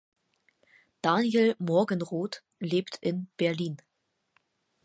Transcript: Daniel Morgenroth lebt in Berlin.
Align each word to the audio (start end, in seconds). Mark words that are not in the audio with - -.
Daniel 1.03 1.55
Morgenroth 1.59 2.41
lebt 2.57 2.95
in 3.01 3.29
Berlin. 3.37 3.77